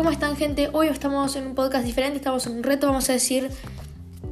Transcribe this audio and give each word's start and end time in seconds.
¿Cómo 0.00 0.10
están 0.10 0.34
gente? 0.34 0.70
Hoy 0.72 0.86
estamos 0.86 1.36
en 1.36 1.46
un 1.46 1.54
podcast 1.54 1.84
diferente, 1.84 2.16
estamos 2.16 2.46
en 2.46 2.54
un 2.54 2.62
reto, 2.62 2.86
vamos 2.86 3.10
a 3.10 3.12
decir... 3.12 3.50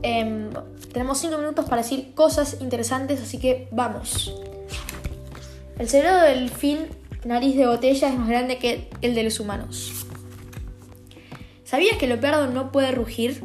em, 0.00 0.48
tenemos 0.94 1.18
5 1.18 1.36
minutos 1.36 1.66
para 1.66 1.82
decir 1.82 2.14
cosas 2.14 2.56
interesantes, 2.62 3.20
así 3.20 3.36
que 3.36 3.68
vamos. 3.70 4.34
El 5.78 5.86
cerebro 5.90 6.22
del 6.22 6.48
delfín, 6.48 6.86
nariz 7.26 7.54
de 7.54 7.66
botella, 7.66 8.08
es 8.08 8.18
más 8.18 8.30
grande 8.30 8.56
que 8.56 8.88
el 9.02 9.14
de 9.14 9.24
los 9.24 9.40
humanos. 9.40 10.06
¿Sabías 11.64 11.98
que 11.98 12.06
el 12.06 12.12
leopardo 12.12 12.46
no 12.46 12.72
puede 12.72 12.92
rugir? 12.92 13.44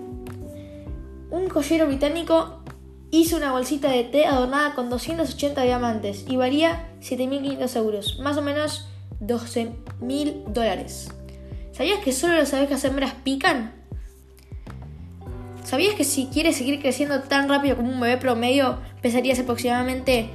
Un 1.30 1.50
joyero 1.50 1.88
británico 1.88 2.64
hizo 3.12 3.36
una 3.36 3.52
bolsita 3.52 3.90
de 3.90 4.06
té 4.06 4.28
adornada 4.28 4.76
con 4.76 4.90
280 4.90 5.62
diamantes 5.64 6.24
y 6.30 6.38
valía 6.38 6.88
7.500 7.02 7.76
euros, 7.76 8.20
más 8.20 8.38
o 8.38 8.42
menos 8.42 8.88
12.000 9.20 10.46
dólares. 10.46 11.10
¿Sabías 11.74 12.00
que 12.04 12.12
solo 12.12 12.36
las 12.36 12.54
abejas 12.54 12.84
hembras 12.84 13.16
pican? 13.24 13.74
¿Sabías 15.64 15.96
que 15.96 16.04
si 16.04 16.28
quieres 16.28 16.56
seguir 16.56 16.80
creciendo 16.80 17.24
tan 17.24 17.50
rápido 17.50 17.76
como 17.76 17.90
un 17.90 18.00
bebé 18.00 18.18
promedio, 18.18 18.78
pesarías 19.02 19.40
aproximadamente 19.40 20.30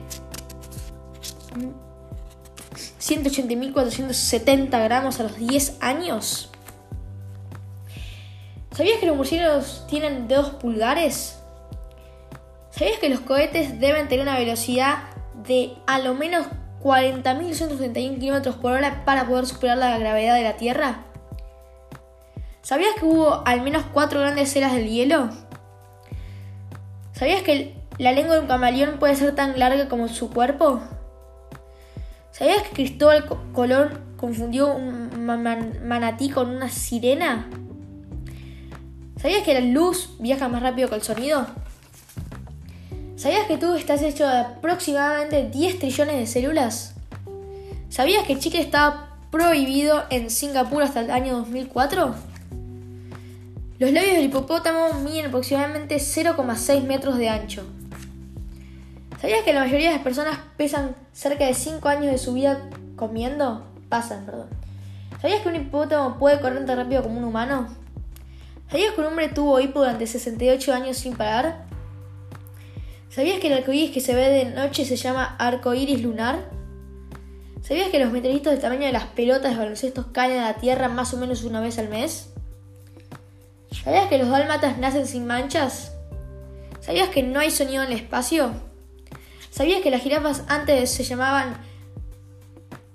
180.470 3.01 4.83
gramos 4.83 5.21
a 5.21 5.23
los 5.23 5.37
10 5.37 5.77
años? 5.81 6.51
¿Sabías 8.73 8.99
que 8.99 9.07
los 9.07 9.17
murciélagos 9.17 9.87
tienen 9.89 10.27
dedos 10.27 10.51
pulgares? 10.51 11.39
¿Sabías 12.71 12.99
que 12.99 13.09
los 13.09 13.21
cohetes 13.21 13.79
deben 13.79 14.09
tener 14.09 14.23
una 14.23 14.39
velocidad 14.39 15.05
de 15.47 15.75
a 15.87 16.01
lo 16.01 16.15
menos 16.15 16.49
40.231 16.83 18.19
km 18.19 18.57
por 18.57 18.73
hora 18.73 19.05
para 19.05 19.27
poder 19.29 19.47
superar 19.47 19.79
la 19.79 19.99
gravedad 19.99 20.35
de 20.35 20.43
la 20.43 20.57
Tierra? 20.57 21.05
¿Sabías 22.63 22.95
que 22.99 23.05
hubo 23.05 23.43
al 23.47 23.63
menos 23.63 23.85
cuatro 23.93 24.21
grandes 24.21 24.55
eras 24.57 24.75
del 24.75 24.89
hielo? 24.89 25.31
¿Sabías 27.13 27.43
que 27.43 27.75
la 27.99 28.13
lengua 28.13 28.35
de 28.35 28.41
un 28.43 28.47
camaleón 28.47 28.99
puede 28.99 29.17
ser 29.17 29.35
tan 29.35 29.59
larga 29.59 29.89
como 29.89 30.09
su 30.09 30.31
cuerpo? 30.31 30.81
¿Sabías 32.31 32.63
que 32.63 32.71
Cristóbal 32.71 33.25
Colón 33.53 33.99
confundió 34.17 34.73
un 34.73 35.27
manatí 35.27 36.31
con 36.31 36.51
una 36.51 36.69
sirena? 36.69 37.49
¿Sabías 39.21 39.43
que 39.43 39.55
la 39.55 39.61
luz 39.61 40.11
viaja 40.21 40.47
más 40.47 40.63
rápido 40.63 40.89
que 40.89 40.95
el 40.95 41.03
sonido? 41.03 41.47
¿Sabías 43.17 43.49
que 43.49 43.59
tú 43.59 43.75
estás 43.75 44.03
hecho 44.03 44.29
de 44.29 44.39
aproximadamente 44.39 45.51
10 45.51 45.81
trillones 45.81 46.17
de 46.17 46.27
células? 46.29 46.95
¿Sabías 47.89 48.25
que 48.25 48.35
el 48.35 48.39
chicle 48.39 48.61
estaba 48.61 49.17
prohibido 49.33 50.05
en 50.11 50.31
Singapur 50.31 50.85
hasta 50.85 51.01
el 51.01 51.11
año 51.11 51.39
2004? 51.39 52.28
Los 53.79 53.93
labios 53.93 54.15
del 54.15 54.25
hipopótamo 54.25 54.93
miden 55.05 55.27
aproximadamente 55.27 55.99
0,6 55.99 56.83
metros 56.83 57.17
de 57.17 57.29
ancho. 57.29 57.63
¿Sabías 59.21 59.45
que 59.45 59.53
la 59.53 59.61
mayoría 59.61 59.91
de 59.91 59.95
las 59.95 60.03
personas 60.03 60.37
pesan 60.57 60.97
cerca 61.13 61.47
de 61.47 61.55
5 61.55 61.89
años 61.89 62.11
de 62.11 62.19
su 62.19 62.35
vida 62.35 62.69
comiendo? 62.97 63.65
Pasan, 63.89 64.27
perdón. 64.27 64.49
¿Sabías 65.23 65.43
que 65.43 65.49
un 65.49 65.55
hipopótamo 65.55 66.19
puede 66.19 66.41
correr 66.41 66.67
tan 66.67 66.77
rápido 66.77 67.05
como 67.05 67.19
un 67.19 67.25
humano? 67.25 67.69
¿Sabías 68.69 68.95
que 68.95 69.01
un 69.01 69.07
hombre 69.07 69.29
tuvo 69.29 69.61
hipo 69.61 69.79
durante 69.79 70.09
68 70.09 70.75
años 70.75 70.97
sin 70.97 71.17
parar? 71.17 71.67
¿Sabías 73.11 73.39
que 73.39 73.47
el 73.47 73.53
arcoíris 73.53 73.93
que 73.93 74.01
se 74.01 74.13
ve 74.13 74.29
de 74.29 74.45
noche 74.47 74.85
se 74.87 74.97
llama 74.97 75.37
arcoíris 75.39 76.03
lunar? 76.03 76.51
¿Sabías 77.63 77.91
que 77.91 78.01
los 78.01 78.11
meteoritos 78.11 78.53
del 78.53 78.61
tamaño 78.61 78.87
de 78.87 78.93
las 78.93 79.05
pelotas 79.05 79.53
de 79.53 79.59
baloncesto 79.59 80.13
caen 80.13 80.41
a 80.41 80.49
la 80.49 80.55
Tierra 80.55 80.89
más 80.89 81.15
o 81.15 81.17
menos 81.17 81.45
una 81.45 81.61
vez 81.61 81.79
al 81.79 81.89
mes? 81.89 82.33
¿Sabías 83.71 84.09
que 84.09 84.19
los 84.19 84.29
dálmatas 84.29 84.79
nacen 84.79 85.07
sin 85.07 85.27
manchas? 85.27 85.93
¿Sabías 86.81 87.11
que 87.11 87.23
no 87.23 87.41
hay 87.41 87.51
sonido 87.51 87.83
en 87.83 87.93
el 87.93 87.99
espacio? 87.99 88.53
¿Sabías 89.51 89.83
que 89.83 89.91
las 89.91 90.03
jirafas 90.03 90.45
antes 90.49 90.91
se 90.91 91.05
llamaban 91.05 91.57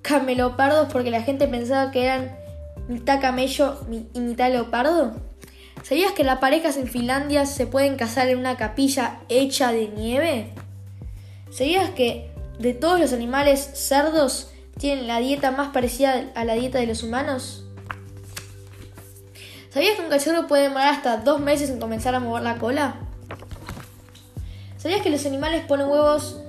camelopardos 0.02 0.92
porque 0.92 1.12
la 1.12 1.22
gente 1.22 1.48
pensaba 1.48 1.92
que 1.92 2.06
eran 2.06 2.36
mitad 2.88 3.22
camello 3.22 3.86
y 4.14 4.20
mitad 4.20 4.52
leopardo? 4.52 5.16
¿Sabías 5.84 6.14
que 6.14 6.24
las 6.24 6.40
parejas 6.40 6.78
en 6.78 6.88
Finlandia 6.88 7.46
se 7.46 7.68
pueden 7.68 7.98
casar 7.98 8.30
en 8.30 8.38
una 8.38 8.58
capilla 8.58 9.20
hecha 9.30 9.72
de 9.72 9.90
nieve? 9.90 10.54
¿Sabías 11.52 11.90
que 11.92 12.32
de 12.58 12.74
todos 12.74 13.00
los 13.00 13.14
animales 13.14 13.60
cerdos 13.74 14.52
tienen 14.80 15.08
la 15.08 15.20
dieta 15.20 15.52
más 15.52 15.70
parecida 15.70 16.32
a 16.36 16.46
la 16.46 16.54
dieta 16.54 16.80
de 16.80 16.88
los 16.88 17.04
humanos? 17.04 17.66
¿Sabías 19.74 19.96
que 19.96 20.04
un 20.04 20.10
cachorro 20.10 20.46
puede 20.46 20.64
demorar 20.64 20.94
hasta 20.94 21.18
dos 21.18 21.40
meses 21.40 21.72
en 21.72 21.80
comenzar 21.80 22.14
a 22.14 22.20
mover 22.20 22.44
la 22.44 22.60
cola? 22.60 22.94
¿Sabías 24.78 25.02
que 25.02 25.10
los 25.10 25.26
animales 25.26 25.66
ponen 25.66 25.88
huevos? 25.88 26.40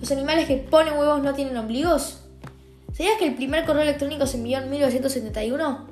¿Los 0.00 0.10
animales 0.10 0.46
que 0.46 0.56
ponen 0.56 0.96
huevos 0.96 1.22
no 1.22 1.34
tienen 1.34 1.54
ombligos? 1.58 2.22
¿Sabías 2.94 3.18
que 3.18 3.26
el 3.26 3.34
primer 3.34 3.66
correo 3.66 3.82
electrónico 3.82 4.26
se 4.26 4.38
envió 4.38 4.56
en 4.56 4.70
1971? 4.70 5.86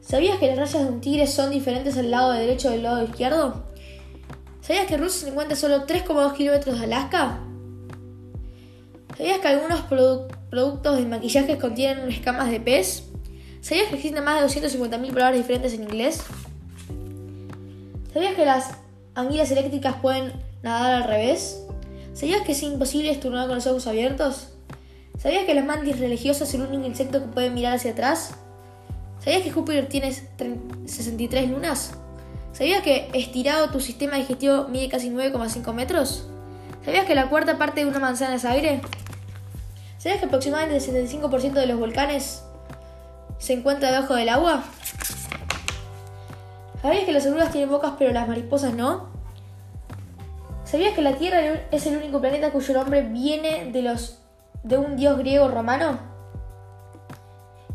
¿Sabías 0.00 0.38
que 0.38 0.48
las 0.48 0.58
rayas 0.58 0.82
de 0.82 0.92
un 0.92 1.00
tigre 1.00 1.28
son 1.28 1.50
diferentes 1.50 1.96
al 1.96 2.10
lado 2.10 2.32
derecho 2.32 2.70
del 2.70 2.82
lado 2.82 3.04
izquierdo? 3.04 3.62
¿Sabías 4.62 4.86
que 4.86 4.96
Rusia 4.96 5.26
se 5.26 5.28
encuentra 5.28 5.54
solo 5.54 5.86
3,2 5.86 6.34
kilómetros 6.34 6.80
de 6.80 6.84
Alaska? 6.84 7.38
¿Sabías 9.16 9.38
que 9.38 9.46
algunos 9.46 9.82
productos 9.82 10.96
de 10.96 11.06
maquillaje 11.06 11.58
contienen 11.58 12.10
escamas 12.10 12.50
de 12.50 12.58
pez? 12.58 13.04
¿Sabías 13.66 13.88
que 13.88 13.96
existen 13.96 14.22
más 14.22 14.40
de 14.40 14.60
250.000 14.60 15.12
palabras 15.12 15.34
diferentes 15.34 15.74
en 15.74 15.82
inglés? 15.82 16.22
¿Sabías 18.12 18.36
que 18.36 18.44
las 18.44 18.70
anguilas 19.16 19.50
eléctricas 19.50 19.96
pueden 19.96 20.32
nadar 20.62 21.02
al 21.02 21.08
revés? 21.08 21.64
¿Sabías 22.14 22.42
que 22.42 22.52
es 22.52 22.62
imposible 22.62 23.10
estornudar 23.10 23.48
con 23.48 23.56
los 23.56 23.66
ojos 23.66 23.88
abiertos? 23.88 24.50
¿Sabías 25.18 25.46
que 25.46 25.54
las 25.54 25.64
mantis 25.64 25.98
religiosas 25.98 26.48
es 26.48 26.54
el 26.54 26.62
único 26.62 26.86
insecto 26.86 27.18
que 27.18 27.26
puede 27.26 27.50
mirar 27.50 27.74
hacia 27.74 27.90
atrás? 27.90 28.34
¿Sabías 29.18 29.42
que 29.42 29.50
Júpiter 29.50 29.88
tiene 29.88 30.12
63 30.12 31.50
lunas? 31.50 31.94
¿Sabías 32.52 32.84
que 32.84 33.10
estirado 33.14 33.70
tu 33.70 33.80
sistema 33.80 34.16
digestivo 34.16 34.68
mide 34.68 34.88
casi 34.88 35.10
9,5 35.10 35.72
metros? 35.72 36.28
¿Sabías 36.84 37.04
que 37.04 37.16
la 37.16 37.28
cuarta 37.28 37.58
parte 37.58 37.80
de 37.80 37.90
una 37.90 37.98
manzana 37.98 38.36
es 38.36 38.44
aire? 38.44 38.80
¿Sabías 39.98 40.20
que 40.20 40.26
aproximadamente 40.26 40.76
el 40.76 41.08
75% 41.10 41.54
de 41.54 41.66
los 41.66 41.80
volcanes 41.80 42.44
se 43.38 43.52
encuentra 43.52 43.90
debajo 43.90 44.14
del 44.14 44.28
agua? 44.28 44.62
¿Sabías 46.82 47.04
que 47.04 47.12
las 47.12 47.26
orugas 47.26 47.50
tienen 47.50 47.70
bocas 47.70 47.94
pero 47.98 48.12
las 48.12 48.28
mariposas 48.28 48.74
no? 48.74 49.08
¿Sabías 50.64 50.94
que 50.94 51.02
la 51.02 51.14
Tierra 51.14 51.40
es 51.70 51.86
el 51.86 51.96
único 51.96 52.20
planeta 52.20 52.50
cuyo 52.50 52.74
nombre 52.74 53.02
viene 53.02 53.70
de 53.72 53.82
los 53.82 54.18
de 54.62 54.78
un 54.78 54.96
dios 54.96 55.18
griego 55.18 55.48
romano? 55.48 55.98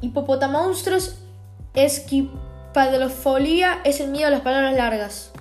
Hipopotamonstros 0.01 1.19
esquipadrofolia 1.73 3.79
es 3.83 4.01
el 4.01 4.11
miedo 4.11 4.27
a 4.27 4.31
las 4.31 4.41
palabras 4.41 4.75
largas. 4.75 5.31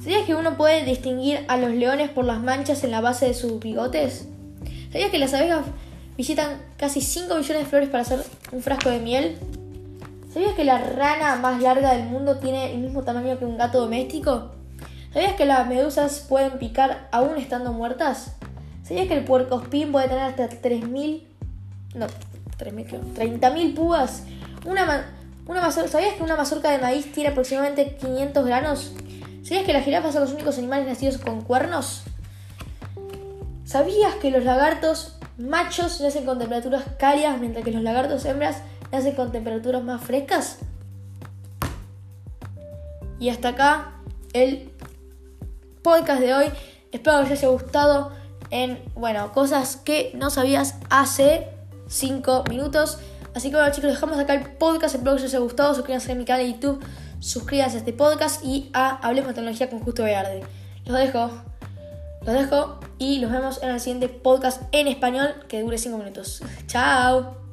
¿Sabías 0.00 0.26
que 0.26 0.34
uno 0.34 0.56
puede 0.56 0.84
distinguir 0.84 1.44
a 1.48 1.56
los 1.56 1.70
leones 1.70 2.10
por 2.10 2.24
las 2.24 2.40
manchas 2.40 2.84
en 2.84 2.92
la 2.92 3.00
base 3.00 3.26
de 3.26 3.34
sus 3.34 3.58
bigotes? 3.58 4.28
¿Sabías 4.92 5.10
que 5.10 5.18
las 5.18 5.34
abejas 5.34 5.64
visitan 6.18 6.60
casi 6.76 7.00
5 7.00 7.36
millones 7.36 7.62
de 7.62 7.64
flores 7.64 7.88
para 7.88 8.02
hacer 8.02 8.24
un 8.50 8.60
frasco 8.60 8.90
de 8.90 8.98
miel. 8.98 9.38
¿Sabías 10.34 10.54
que 10.54 10.64
la 10.64 10.78
rana 10.78 11.36
más 11.36 11.62
larga 11.62 11.94
del 11.94 12.06
mundo 12.06 12.38
tiene 12.38 12.74
el 12.74 12.80
mismo 12.80 13.04
tamaño 13.04 13.38
que 13.38 13.44
un 13.44 13.56
gato 13.56 13.78
doméstico? 13.78 14.50
¿Sabías 15.14 15.34
que 15.34 15.46
las 15.46 15.66
medusas 15.68 16.26
pueden 16.28 16.58
picar 16.58 17.08
aún 17.12 17.38
estando 17.38 17.72
muertas? 17.72 18.34
¿Sabías 18.82 19.06
que 19.06 19.14
el 19.14 19.24
puercospín 19.24 19.92
puede 19.92 20.08
tener 20.08 20.24
hasta 20.24 20.48
3.000... 20.48 21.22
No, 21.94 22.06
3.000, 22.58 23.14
30.000 23.14 23.74
púas? 23.76 24.24
Una, 24.66 25.14
una 25.46 25.70
¿Sabías 25.70 26.14
que 26.14 26.22
una 26.24 26.34
mazorca 26.34 26.72
de 26.72 26.78
maíz 26.78 27.12
tiene 27.12 27.30
aproximadamente 27.30 27.96
500 27.96 28.44
granos? 28.44 28.92
¿Sabías 29.44 29.64
que 29.64 29.72
las 29.72 29.84
jirafas 29.84 30.14
son 30.14 30.22
los 30.22 30.32
únicos 30.32 30.58
animales 30.58 30.88
nacidos 30.88 31.18
con 31.18 31.42
cuernos? 31.42 32.02
¿Sabías 33.64 34.16
que 34.16 34.32
los 34.32 34.42
lagartos 34.42 35.17
machos 35.38 36.00
nacen 36.00 36.26
con 36.26 36.38
temperaturas 36.38 36.84
cálidas, 36.98 37.40
mientras 37.40 37.64
que 37.64 37.70
los 37.70 37.82
lagartos 37.82 38.24
hembras 38.24 38.62
nacen 38.92 39.14
con 39.14 39.32
temperaturas 39.32 39.82
más 39.82 40.02
frescas. 40.02 40.58
Y 43.20 43.30
hasta 43.30 43.48
acá 43.48 43.92
el 44.32 44.70
podcast 45.82 46.20
de 46.20 46.34
hoy. 46.34 46.46
Espero 46.92 47.18
que 47.18 47.24
os 47.24 47.30
haya 47.30 47.48
gustado 47.48 48.12
en, 48.50 48.78
bueno, 48.94 49.32
cosas 49.32 49.76
que 49.76 50.12
no 50.14 50.30
sabías 50.30 50.76
hace 50.90 51.48
5 51.88 52.44
minutos. 52.48 52.98
Así 53.34 53.50
que 53.50 53.56
bueno 53.56 53.72
chicos, 53.72 53.90
dejamos 53.90 54.18
acá 54.18 54.34
el 54.34 54.50
podcast. 54.52 54.94
Espero 54.94 55.16
que 55.16 55.22
os 55.22 55.28
haya 55.28 55.38
gustado. 55.38 55.74
Suscríbanse 55.74 56.12
a 56.12 56.14
mi 56.14 56.24
canal 56.24 56.46
de 56.46 56.52
YouTube. 56.52 56.84
Suscríbanse 57.20 57.76
a 57.76 57.78
este 57.80 57.92
podcast 57.92 58.44
y 58.44 58.70
a 58.72 58.96
Hablemos 58.96 59.28
de 59.28 59.34
Tecnología 59.34 59.70
con 59.70 59.80
Justo 59.80 60.04
Verde. 60.04 60.42
Los 60.86 60.96
dejo. 60.96 61.30
Los 62.28 62.36
dejo 62.36 62.78
y 62.98 63.20
los 63.20 63.32
vemos 63.32 63.62
en 63.62 63.70
el 63.70 63.80
siguiente 63.80 64.10
podcast 64.10 64.62
en 64.72 64.86
español 64.86 65.46
que 65.48 65.62
dure 65.62 65.78
5 65.78 65.96
minutos. 65.96 66.42
Chao. 66.66 67.47